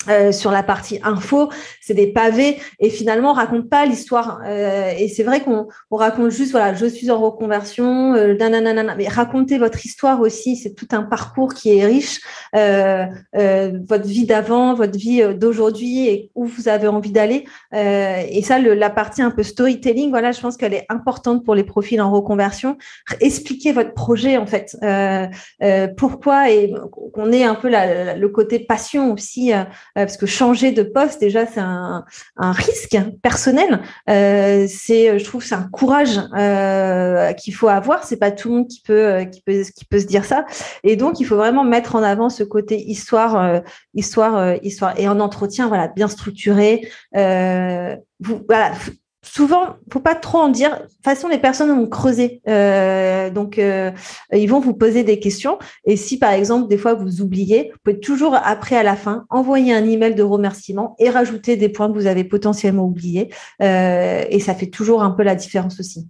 [0.09, 1.49] euh, sur la partie info,
[1.81, 4.41] c'est des pavés et finalement on raconte pas l'histoire.
[4.45, 8.35] Euh, et c'est vrai qu'on on raconte juste voilà, je suis en reconversion, euh,
[8.97, 10.55] mais racontez votre histoire aussi.
[10.55, 12.21] C'est tout un parcours qui est riche,
[12.55, 17.45] euh, euh, votre vie d'avant, votre vie d'aujourd'hui et où vous avez envie d'aller.
[17.73, 21.55] et ça, le, la partie un peu storytelling, voilà, je pense qu'elle est importante pour
[21.55, 22.77] les profils en reconversion.
[23.19, 24.77] Expliquez votre projet en fait,
[25.97, 26.73] pourquoi et
[27.13, 29.63] qu'on ait un peu la, le côté passion aussi euh,
[30.03, 32.05] parce que changer de poste déjà c'est un,
[32.37, 33.81] un, risque personnel.
[34.09, 38.03] Euh, c'est, je trouve, c'est un courage euh, qu'il faut avoir.
[38.03, 40.45] C'est pas tout le monde qui peut, euh, qui peut, qui peut se dire ça.
[40.83, 43.59] Et donc il faut vraiment mettre en avant ce côté histoire, euh,
[43.93, 44.99] histoire, histoire.
[44.99, 46.87] Et en entretien, voilà, bien structuré.
[47.13, 48.71] vous, voilà,
[49.25, 50.71] souvent, faut pas trop en dire.
[50.71, 52.41] De toute façon, les personnes vont creuser.
[52.47, 53.91] Euh, donc, euh,
[54.31, 55.57] ils vont vous poser des questions.
[55.85, 59.25] Et si, par exemple, des fois, vous oubliez, vous pouvez toujours, après, à la fin,
[59.29, 63.33] envoyer un email de remerciement et rajouter des points que vous avez potentiellement oubliés.
[63.61, 66.07] Euh, et ça fait toujours un peu la différence aussi.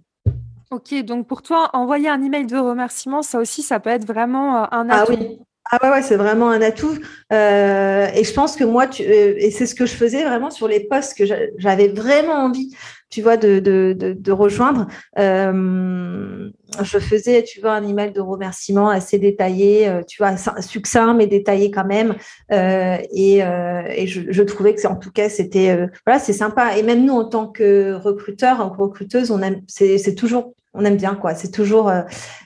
[0.70, 4.72] Ok, donc pour toi, envoyer un email de remerciement, ça aussi, ça peut être vraiment
[4.72, 5.12] un atout.
[5.12, 5.38] Ah oui.
[5.70, 6.96] Ah ouais, ouais c'est vraiment un atout.
[7.32, 10.68] Euh, et je pense que moi, tu, et c'est ce que je faisais vraiment sur
[10.68, 11.24] les postes que
[11.58, 12.74] j'avais vraiment envie
[13.10, 14.88] tu vois, de, de, de, rejoindre.
[15.18, 16.50] Euh,
[16.82, 21.26] je faisais, tu vois, un email de remerciement assez détaillé, euh, tu vois, succinct mais
[21.26, 22.16] détaillé quand même.
[22.52, 26.76] Euh, et, et je, trouvais que, en tout cas, c'était, voilà, c'est sympa.
[26.76, 30.96] Et même nous, en tant que recruteurs, en recruteuse, on aime, c'est toujours, on aime
[30.96, 31.34] bien, quoi.
[31.34, 31.92] C'est toujours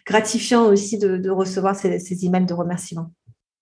[0.06, 3.10] gratifiant aussi de, de recevoir ces, ces emails de remerciement.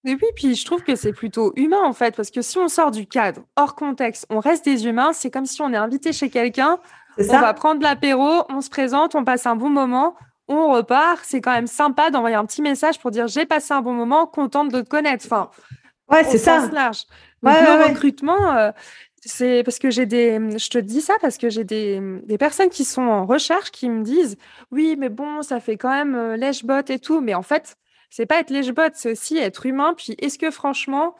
[0.04, 2.68] Et oui, puis je trouve que c'est plutôt humain en fait, parce que si on
[2.68, 6.12] sort du cadre, hors contexte, on reste des humains, c'est comme si on est invité
[6.12, 6.78] chez quelqu'un,
[7.18, 10.14] on va prendre l'apéro, on se présente, on passe un bon moment,
[10.46, 11.20] on repart.
[11.24, 14.26] C'est quand même sympa d'envoyer un petit message pour dire j'ai passé un bon moment,
[14.26, 15.26] contente de te connaître.
[15.26, 15.50] Enfin,
[16.11, 16.68] ouais, c'est ça.
[16.72, 17.04] large.
[17.42, 18.70] le recrutement, euh,
[19.24, 20.38] c'est parce que j'ai des.
[20.58, 23.90] Je te dis ça parce que j'ai des, des, personnes qui sont en recherche qui
[23.90, 24.37] me disent
[24.70, 27.20] oui, mais bon, ça fait quand même euh, lèche-bot et tout.
[27.20, 27.76] Mais en fait,
[28.11, 29.94] c'est pas être lèche-bot, c'est aussi être humain.
[29.97, 31.14] Puis est-ce que franchement,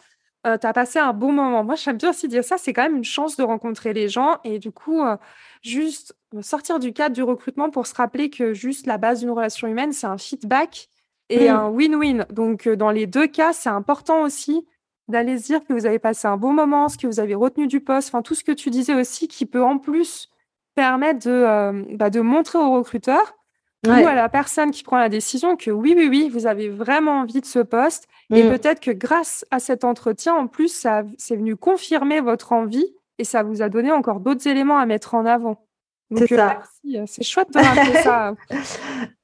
[0.47, 1.65] euh, tu as passé un bon moment?
[1.65, 2.59] Moi, j'aime bien aussi dire ça.
[2.59, 5.17] C'est quand même une chance de rencontrer les gens et du coup, euh,
[5.63, 9.69] juste sortir du cadre du recrutement pour se rappeler que juste la base d'une relation
[9.69, 10.89] humaine, c'est un feedback
[11.29, 12.27] et un win-win.
[12.31, 14.67] Donc, euh, dans les deux cas, c'est important aussi
[15.09, 17.67] d'aller se dire que vous avez passé un bon moment, ce que vous avez retenu
[17.67, 20.31] du poste, enfin tout ce que tu disais aussi qui peut en plus
[20.75, 23.39] permettre de, bah, de montrer aux recruteurs
[23.87, 27.21] ou à la personne qui prend la décision que oui, oui, oui, vous avez vraiment
[27.21, 28.09] envie de ce poste.
[28.33, 28.51] Et mm.
[28.51, 33.25] peut-être que grâce à cet entretien, en plus, ça c'est venu confirmer votre envie et
[33.25, 35.65] ça vous a donné encore d'autres éléments à mettre en avant.
[36.17, 36.47] C'est euh, ça.
[36.47, 38.35] merci, euh, c'est chouette de rappeler ça.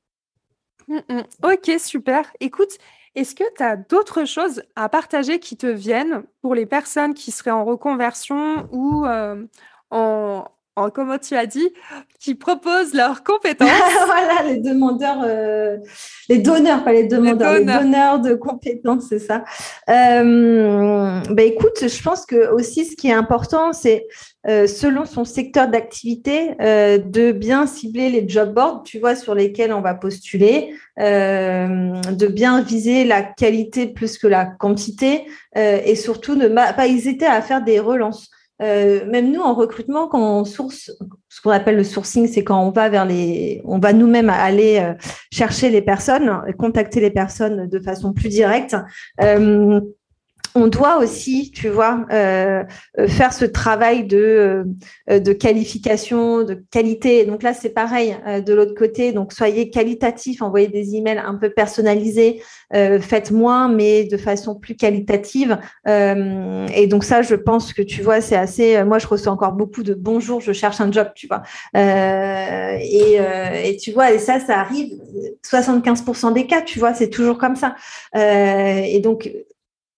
[0.87, 1.23] Mm, mm.
[1.45, 2.31] Ok, super.
[2.41, 2.77] Écoute,
[3.15, 7.31] est-ce que tu as d'autres choses à partager qui te viennent pour les personnes qui
[7.31, 9.47] seraient en reconversion ou euh,
[9.91, 10.45] en,
[10.77, 11.69] en, comment tu as dit,
[12.19, 13.69] qui proposent leurs compétences.
[14.07, 15.77] voilà, les demandeurs, euh,
[16.29, 19.45] les donneurs, pas les demandeurs, les donneurs, de compétences, c'est ça.
[19.89, 24.07] Euh, bah, écoute, je pense que aussi ce qui est important, c'est
[24.47, 29.35] euh, selon son secteur d'activité, euh, de bien cibler les job boards, tu vois, sur
[29.35, 35.95] lesquels on va postuler, euh, de bien viser la qualité plus que la quantité, et
[35.95, 38.29] surtout ne pas hésiter à faire des relances.
[38.65, 40.91] Euh, même nous, en recrutement, quand on source,
[41.29, 44.79] ce qu'on appelle le sourcing, c'est quand on va vers les, on va nous-mêmes aller
[44.79, 44.95] euh,
[45.31, 48.75] chercher les personnes, contacter les personnes de façon plus directe.
[49.21, 49.81] Euh,
[50.57, 52.63] on doit aussi, tu vois, euh,
[53.01, 54.65] euh, faire ce travail de,
[55.11, 57.25] euh, qualification, de qualité.
[57.25, 59.13] Donc là, c'est pareil de l'autre côté.
[59.13, 62.41] Donc soyez qualitatif, envoyez des emails un peu personnalisés,
[62.73, 65.59] faites moins, mais de façon plus qualitative.
[65.87, 68.83] et donc ça, je pense que tu vois, c'est assez.
[68.85, 71.43] Moi, je reçois encore beaucoup de bonjour, je cherche un job, tu vois.
[71.75, 73.19] Et,
[73.65, 74.93] et, tu vois, et ça, ça arrive
[75.45, 77.75] 75% des cas, tu vois, c'est toujours comme ça.
[78.15, 79.29] et donc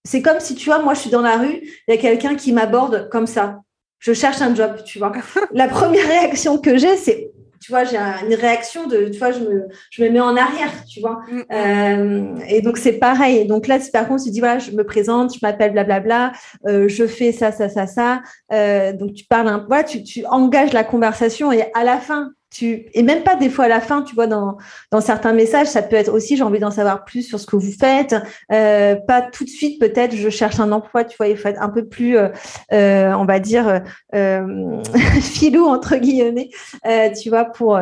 [0.06, 2.36] c'est comme si, tu vois, moi, je suis dans la rue, il y a quelqu'un
[2.36, 3.60] qui m'aborde comme ça.
[3.98, 5.12] Je cherche un job, tu vois.
[5.52, 9.40] La première réaction que j'ai, c'est, tu vois, j'ai une réaction de, tu vois, je
[9.40, 11.20] me, je me mets en arrière, tu vois.
[11.28, 11.42] Mm.
[11.52, 13.46] Euh, et donc, c'est pareil.
[13.46, 16.32] Donc là, par contre, tu dis, voilà, je me présente, je m'appelle blablabla,
[16.68, 18.22] euh, je fais ça, ça, ça, ça.
[18.52, 22.30] Euh, donc, tu parles un, voilà, tu, tu engages la conversation et à la fin,
[22.56, 24.56] tu et même pas des fois à la fin, tu vois, dans,
[24.90, 27.56] dans certains messages, ça peut être aussi j'ai envie d'en savoir plus sur ce que
[27.56, 28.16] vous faites.
[28.52, 31.60] Euh, pas tout de suite, peut-être, je cherche un emploi, tu vois, il faut être
[31.60, 32.28] un peu plus, euh,
[32.72, 33.82] euh on va dire,
[34.14, 34.82] euh,
[35.20, 36.48] filou entre guillemets,
[36.86, 37.78] euh, tu vois, pour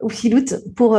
[0.00, 0.98] ou filoute pour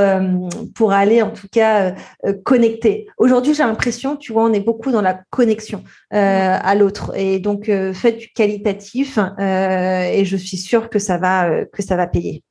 [0.75, 1.95] pour aller en tout cas
[2.43, 3.07] connecter.
[3.17, 7.65] Aujourd'hui, j'ai l'impression, tu vois, on est beaucoup dans la connexion à l'autre et donc
[7.93, 12.43] faites du qualitatif et je suis sûre que ça va que ça va payer.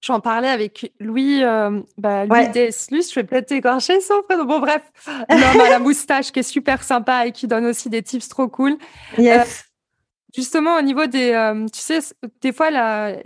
[0.00, 4.44] J'en parlais avec Louis, euh, bah, Louis Deslus, je vais peut-être écorcher son prénom.
[4.44, 4.82] Bon, bref,
[5.28, 8.48] l'homme à la moustache qui est super sympa et qui donne aussi des tips trop
[8.48, 8.78] cool.
[9.18, 9.36] Yes.
[9.36, 9.62] Euh,
[10.34, 11.32] justement, au niveau des.
[11.32, 11.98] Euh, tu sais,
[12.40, 12.70] des fois,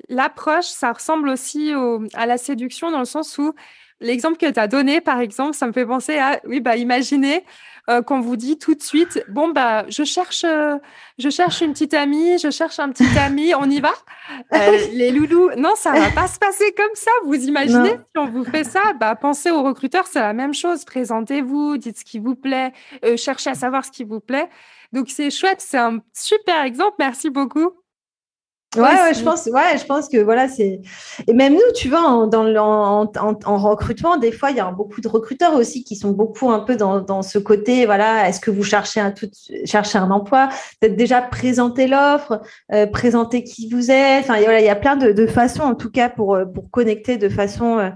[0.09, 1.73] l'approche, ça ressemble aussi
[2.15, 3.55] à la séduction dans le sens où
[4.01, 6.41] l'exemple que tu as donné, par exemple, ça me fait penser à.
[6.45, 7.45] Oui, bah, imaginez
[7.91, 10.79] euh, qu'on vous dit tout de suite, bon bah je cherche, euh,
[11.19, 13.93] je cherche une petite amie, je cherche un petit ami, on y va?
[14.55, 17.11] Euh, Les loulous, non, ça va pas se passer comme ça.
[17.27, 17.91] Vous imaginez?
[17.91, 20.85] Si on vous fait ça Bah pensez aux recruteurs, c'est la même chose.
[20.87, 22.73] Présentez-vous, dites ce qui vous plaît,
[23.17, 24.49] cherchez à savoir ce qui vous plaît.
[24.93, 26.97] Donc c'est chouette, c'est un super exemple.
[26.99, 27.84] Merci beaucoup.
[28.77, 30.81] Ouais, ouais, je pense, ouais, je pense que voilà, c'est.
[31.27, 34.71] Et même nous, tu vois, en, dans en, en, recrutement, des fois, il y a
[34.71, 38.41] beaucoup de recruteurs aussi qui sont beaucoup un peu dans, dans ce côté, voilà, est-ce
[38.41, 39.29] que vous cherchez un tout,
[39.65, 40.49] cherchez un emploi,
[40.81, 42.41] peut-être déjà présenter l'offre,
[42.73, 44.25] euh, présenter qui vous êtes.
[44.25, 46.71] Enfin, voilà, il y a plein de, de, façons, en tout cas, pour euh, pour
[46.71, 47.91] connecter de façon euh,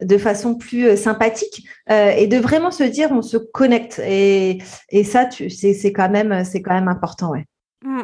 [0.00, 4.00] de façon plus sympathique et de vraiment se dire, on se connecte.
[4.04, 4.58] Et,
[4.90, 7.44] et ça, c'est quand même, c'est quand même important, ouais.
[7.84, 8.02] Mmh.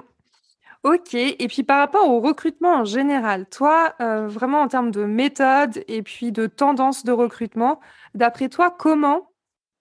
[0.82, 5.04] OK et puis par rapport au recrutement en général, toi, euh, vraiment en termes de
[5.04, 7.80] méthode et puis de tendance de recrutement,
[8.14, 9.30] d'après toi, comment,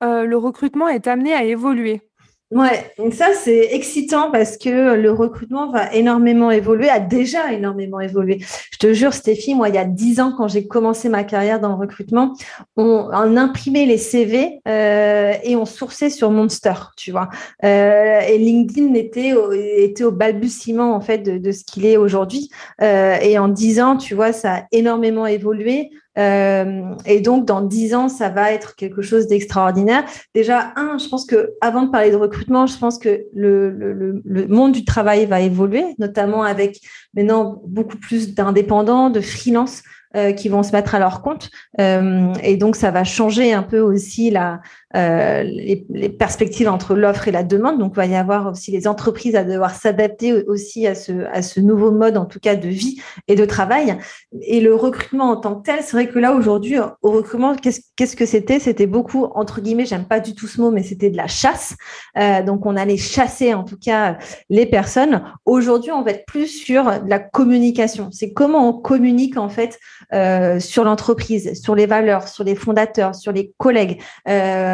[0.03, 2.09] euh, le recrutement est amené à évoluer?
[2.51, 7.99] Ouais, donc ça c'est excitant parce que le recrutement va énormément évoluer, a déjà énormément
[7.99, 8.39] évolué.
[8.71, 11.59] Je te jure, Stéphie, moi il y a dix ans quand j'ai commencé ma carrière
[11.59, 12.33] dans le recrutement,
[12.75, 13.07] on,
[13.38, 17.29] imprimait les CV euh, et on sourçait sur Monster, tu vois.
[17.63, 22.49] Euh, et LinkedIn était au, était au balbutiement en fait de, ce qu'il est aujourd'hui.
[22.81, 25.91] Euh, et en dix ans, tu vois, ça a énormément évolué.
[26.17, 30.04] Euh, et donc, dans dix ans, ça va être quelque chose d'extraordinaire.
[30.34, 34.22] Déjà, un, je pense que avant de parler de recrutement, je pense que le, le,
[34.24, 36.82] le monde du travail va évoluer, notamment avec
[37.13, 39.84] maintenant beaucoup plus d'indépendants, de freelance.
[40.15, 41.52] Euh, qui vont se mettre à leur compte.
[41.80, 44.60] Euh, et donc, ça va changer un peu aussi la,
[44.95, 47.78] euh, les, perspectives entre l'offre et la demande.
[47.78, 51.43] Donc, il va y avoir aussi les entreprises à devoir s'adapter aussi à ce, à
[51.43, 53.97] ce nouveau mode, en tout cas, de vie et de travail.
[54.41, 57.82] Et le recrutement en tant que tel, c'est vrai que là, aujourd'hui, au recrutement, qu'est-ce
[57.95, 58.60] qu'est-ce que c'était?
[58.60, 61.75] C'était beaucoup, entre guillemets, j'aime pas du tout ce mot, mais c'était de la chasse.
[62.17, 64.17] Euh, donc, on allait chasser, en tout cas,
[64.49, 65.21] les personnes.
[65.45, 68.10] Aujourd'hui, on va être plus sur la communication.
[68.12, 69.80] C'est comment on communique, en fait,
[70.13, 74.02] euh, sur l'entreprise, sur les valeurs, sur les fondateurs, sur les collègues.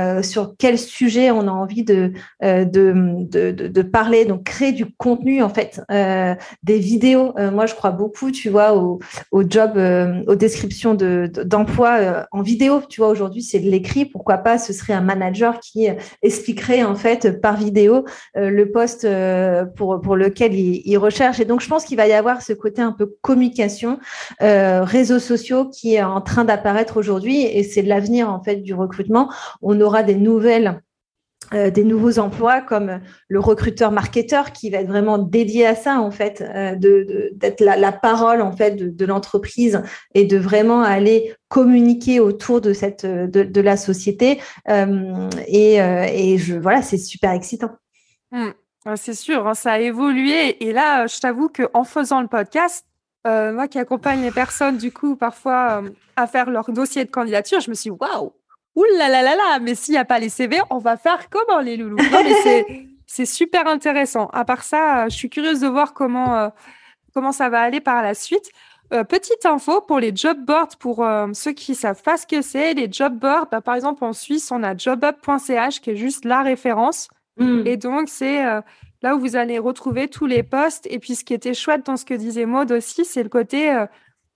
[0.05, 2.13] Euh, sur quel sujet on a envie de,
[2.43, 4.25] euh, de, de, parler.
[4.25, 7.33] Donc, créer du contenu, en fait, euh, des vidéos.
[7.53, 8.99] moi, je crois beaucoup, tu vois, au,
[9.31, 9.77] au job,
[10.27, 12.81] aux descriptions d'emploi en vidéo.
[12.89, 14.05] Tu vois, aujourd'hui, c'est de l'écrit.
[14.05, 15.87] Pourquoi pas, ce serait un manager qui
[16.21, 19.07] expliquerait, en fait, par vidéo, le poste
[19.75, 21.39] pour, pour lequel il, il, recherche.
[21.39, 23.99] Et donc, je pense qu'il va y avoir ce côté un peu communication,
[24.39, 27.43] réseaux sociaux qui est en train d'apparaître aujourd'hui.
[27.43, 29.29] Et c'est l'avenir, en fait, du recrutement.
[29.61, 30.81] On aura des nouvelles
[31.53, 35.99] euh, des nouveaux emplois comme le recruteur marketeur qui va être vraiment dédié à ça
[35.99, 39.83] en fait euh, de d'être la, parole en fait de, l'entreprise
[40.15, 44.41] et de vraiment aller communiquer autour de cette de, de la société.
[44.69, 47.69] Euh, et, et je voilà c'est super excitant.
[48.31, 48.47] Mmh.
[48.95, 50.65] c'est sûr hein, ça a évolué.
[50.65, 52.87] Et là je t'avoue que en faisant le podcast
[53.23, 55.83] moi qui accompagne les personnes du coup parfois
[56.15, 58.33] à faire leur dossier de candidature je me suis waouh
[58.75, 61.29] Ouh là là là là, mais s'il n'y a pas les CV, on va faire
[61.29, 61.97] comment les loulous?
[63.07, 64.27] C'est super intéressant.
[64.33, 66.49] À part ça, je suis curieuse de voir comment, euh,
[67.13, 68.51] comment ça va aller par la suite.
[68.93, 72.41] Euh, petite info pour les job boards, pour euh, ceux qui savent pas ce que
[72.41, 76.25] c'est, les job boards, bah, par exemple en Suisse, on a jobup.ch qui est juste
[76.25, 77.07] la référence.
[77.37, 77.61] Mmh.
[77.65, 78.43] Et donc, c'est
[79.01, 80.87] là où vous allez retrouver tous les postes.
[80.89, 83.65] Et puis, ce qui était chouette dans ce que disait Maud aussi, c'est le côté,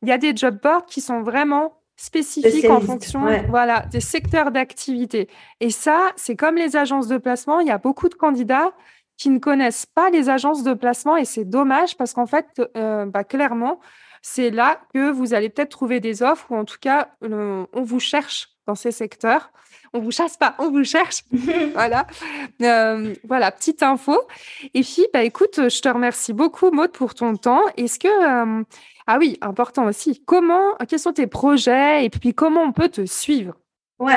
[0.02, 4.52] il y a des job boards qui sont vraiment spécifique en fonction voilà, des secteurs
[4.52, 5.28] d'activité.
[5.60, 8.72] Et ça, c'est comme les agences de placement, il y a beaucoup de candidats
[9.18, 13.06] qui ne connaissent pas les agences de placement et c'est dommage parce qu'en fait, euh,
[13.06, 13.82] bah, clairement,
[14.22, 18.00] c'est là que vous allez peut-être trouver des offres ou en tout cas, on vous
[18.00, 19.52] cherche dans ces secteurs.
[19.92, 21.24] On vous chasse pas, on vous cherche.
[21.74, 22.06] voilà.
[22.62, 24.22] Euh, voilà, petite info.
[24.76, 27.64] Et puis, bah, écoute, je te remercie beaucoup, Maud, pour ton temps.
[27.76, 28.64] Est-ce que, euh,
[29.12, 30.22] Ah oui, important aussi.
[30.24, 33.56] Comment, quels sont tes projets et puis comment on peut te suivre?
[33.98, 34.14] Ouais,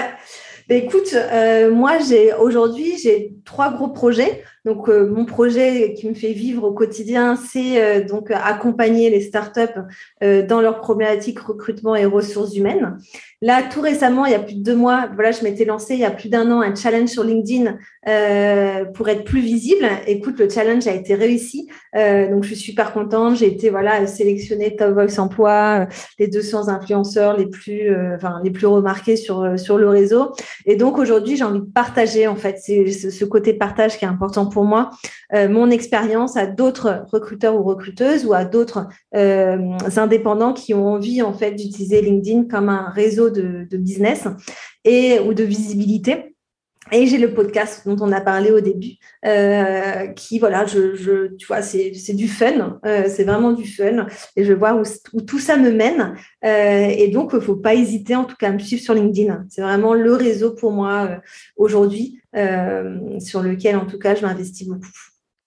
[0.68, 4.44] bah, écoute, euh, moi j'ai aujourd'hui j'ai trois gros projets.
[4.64, 9.20] Donc, euh, mon projet qui me fait vivre au quotidien, c'est euh, donc accompagner les
[9.20, 9.81] startups
[10.22, 12.96] euh, dans leur problématique recrutement et ressources humaines.
[13.40, 16.01] Là, tout récemment, il y a plus de deux mois, voilà, je m'étais lancé il
[16.01, 17.77] y a plus d'un an un challenge sur LinkedIn
[18.94, 19.85] pour être plus visible.
[20.07, 23.37] Écoute, le challenge a été réussi, donc je suis super contente.
[23.37, 25.88] J'ai été voilà sélectionnée Top Voice Emploi,
[26.21, 30.33] les 200 influenceurs les plus, enfin les plus remarqués sur sur le réseau.
[30.65, 34.08] Et donc aujourd'hui, j'ai envie de partager en fait, c'est ce côté partage qui est
[34.08, 34.90] important pour moi
[35.35, 40.87] euh, mon expérience à d'autres recruteurs ou recruteuses ou à d'autres euh, indépendants qui ont
[40.87, 44.29] envie en fait d'utiliser LinkedIn comme un réseau de, business
[44.85, 46.31] et ou de visibilité.
[46.90, 51.46] Et j'ai le podcast dont on a parlé au début, euh, qui voilà, je, tu
[51.46, 54.06] vois, c'est du fun, c'est vraiment du fun,
[54.37, 56.14] et je vois où, tout ça me mène.
[56.42, 59.46] et donc, il faut pas hésiter, en tout cas, à me suivre sur LinkedIn.
[59.48, 61.20] C'est vraiment le réseau pour moi
[61.56, 62.20] aujourd'hui.
[62.35, 64.88] Euh, sur lequel, en tout cas, je m'investis beaucoup.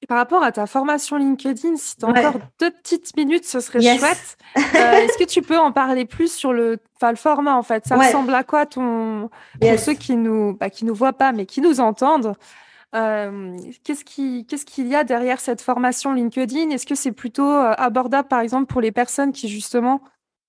[0.06, 3.60] Et par rapport à ta formation LinkedIn, si tu as encore deux petites minutes, ce
[3.60, 4.38] serait chouette.
[4.58, 7.86] Euh, est-ce que tu peux en parler plus sur le, le format en fait?
[7.86, 9.30] Ça ressemble à quoi ton
[9.60, 12.36] pour ceux qui nous bah, qui nous voient pas mais qui nous entendent
[12.96, 16.70] euh, Qu'est-ce qui qu'est-ce qu'il y a derrière cette formation LinkedIn?
[16.70, 20.00] Est-ce que c'est plutôt abordable par exemple pour les personnes qui justement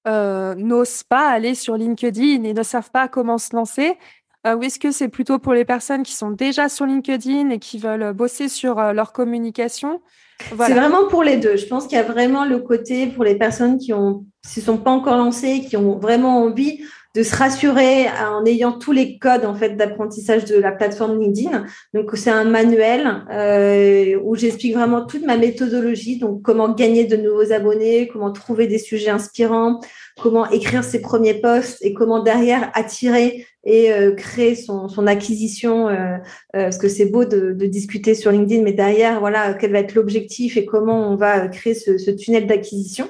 [0.06, 3.98] n'osent pas aller sur LinkedIn et ne savent pas comment se lancer?
[4.46, 7.58] Euh, ou est-ce que c'est plutôt pour les personnes qui sont déjà sur LinkedIn et
[7.58, 10.00] qui veulent bosser sur euh, leur communication?
[10.40, 11.56] C'est vraiment pour les deux.
[11.56, 14.12] Je pense qu'il y a vraiment le côté pour les personnes qui ne
[14.46, 16.80] se sont pas encore lancées, qui ont vraiment envie
[17.16, 21.64] de se rassurer en ayant tous les codes en fait d'apprentissage de la plateforme LinkedIn.
[21.94, 27.16] Donc c'est un manuel euh, où j'explique vraiment toute ma méthodologie, donc comment gagner de
[27.16, 29.80] nouveaux abonnés, comment trouver des sujets inspirants,
[30.20, 35.88] comment écrire ses premiers posts et comment derrière attirer et euh, créer son, son acquisition,
[35.88, 36.18] euh, euh,
[36.52, 39.94] parce que c'est beau de, de, discuter sur LinkedIn, mais derrière, voilà, quel va être
[39.96, 43.08] l'objectif et comment on va créer ce, ce tunnel d'acquisition.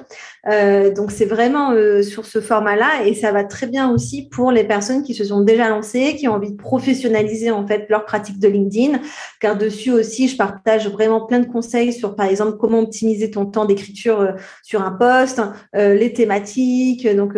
[0.49, 4.63] Euh, donc c'est vraiment sur ce format-là et ça va très bien aussi pour les
[4.63, 8.39] personnes qui se sont déjà lancées, qui ont envie de professionnaliser en fait leur pratique
[8.39, 8.99] de LinkedIn,
[9.39, 13.45] car dessus aussi je partage vraiment plein de conseils sur par exemple comment optimiser ton
[13.45, 15.41] temps d'écriture sur un post,
[15.73, 17.33] les thématiques, donc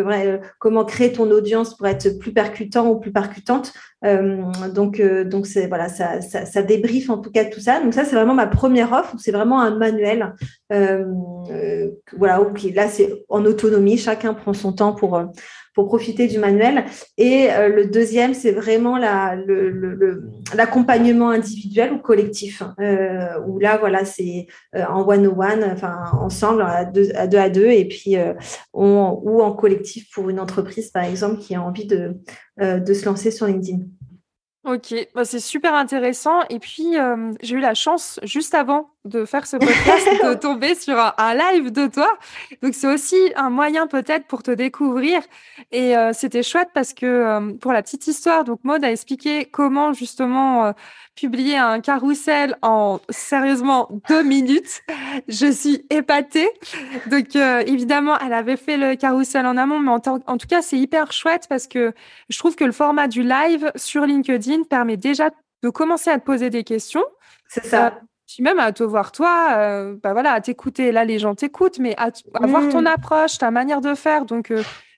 [0.60, 3.74] comment créer ton audience pour être plus percutant ou plus percutante.
[4.06, 4.44] Euh,
[4.74, 6.62] donc, euh, donc c'est voilà, ça, ça, ça,
[7.10, 7.82] en tout cas tout ça.
[7.82, 9.16] Donc ça, c'est vraiment ma première offre.
[9.18, 10.34] C'est vraiment un manuel.
[10.72, 11.06] Euh,
[12.18, 12.64] voilà, ok.
[12.74, 13.98] Là, c'est en autonomie.
[13.98, 15.22] Chacun prend son temps pour
[15.80, 16.84] pour profiter du manuel.
[17.18, 18.98] Et le deuxième, c'est vraiment
[20.54, 22.62] l'accompagnement individuel ou collectif,
[23.48, 28.18] où là, voilà, c'est en one-on-one, enfin ensemble, à deux à deux, et puis
[28.74, 32.18] on, ou en collectif pour une entreprise, par exemple, qui a envie de,
[32.60, 33.80] se lancer sur LinkedIn.
[34.66, 36.42] Ok, bah, c'est super intéressant.
[36.50, 40.76] Et puis, euh, j'ai eu la chance, juste avant de faire ce podcast, de tomber
[40.76, 42.18] sur un, live de toi.
[42.62, 45.22] Donc, c'est aussi un moyen peut-être pour te découvrir.
[45.72, 49.46] Et euh, c'était chouette parce que, euh, pour la petite histoire, donc Maud a expliqué
[49.46, 50.74] comment justement
[51.20, 54.82] publier un carrousel en sérieusement deux minutes.
[55.28, 56.50] Je suis épatée.
[57.08, 60.62] Donc euh, évidemment, elle avait fait le carrousel en amont, mais en, en tout cas,
[60.62, 61.94] c'est hyper chouette parce que
[62.30, 65.30] je trouve que le format du live sur LinkedIn permet déjà
[65.62, 67.04] de commencer à te poser des questions.
[67.48, 68.00] C'est ça.
[68.30, 70.92] Euh, puis même à te voir toi, euh, bah voilà, à t'écouter.
[70.92, 72.12] Là, les gens t'écoutent, mais à,
[72.48, 74.26] voir ton approche, ta manière de faire.
[74.26, 74.52] Donc,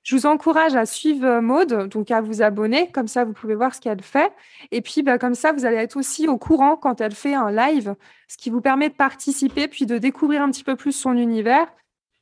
[0.03, 3.53] je vous encourage à suivre euh, Maude, donc à vous abonner, comme ça vous pouvez
[3.53, 4.31] voir ce qu'elle fait.
[4.71, 7.51] Et puis bah, comme ça, vous allez être aussi au courant quand elle fait un
[7.51, 7.95] live,
[8.27, 11.67] ce qui vous permet de participer, puis de découvrir un petit peu plus son univers,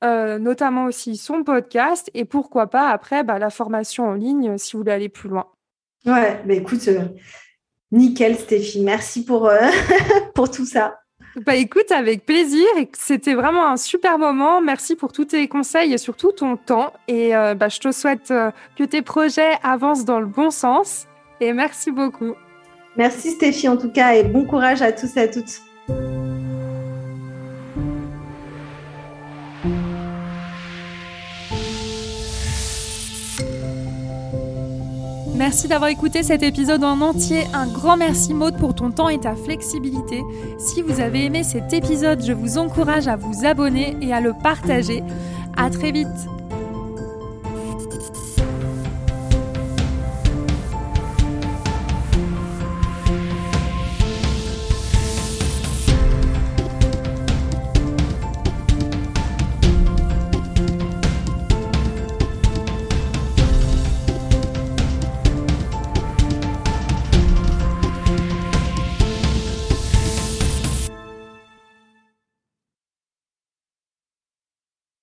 [0.04, 4.74] euh, notamment aussi son podcast, et pourquoi pas après bah, la formation en ligne si
[4.74, 5.48] vous voulez aller plus loin.
[6.06, 7.06] Ouais, bah écoute, euh,
[7.92, 9.50] nickel Stéphie, merci pour,
[10.36, 11.00] pour tout ça.
[11.46, 12.66] Bah écoute, avec plaisir.
[12.94, 14.62] C'était vraiment un super moment.
[14.62, 16.94] Merci pour tous tes conseils et surtout ton temps.
[17.08, 21.08] Et euh, bah, je te souhaite euh, que tes projets avancent dans le bon sens.
[21.40, 22.34] Et merci beaucoup.
[22.98, 25.62] Merci Stéphie en tout cas et bon courage à tous et à toutes.
[35.50, 37.48] Merci d'avoir écouté cet épisode en entier.
[37.56, 40.22] Un grand merci Maud pour ton temps et ta flexibilité.
[40.60, 44.34] Si vous avez aimé cet épisode, je vous encourage à vous abonner et à le
[44.34, 45.02] partager.
[45.58, 46.39] À très vite.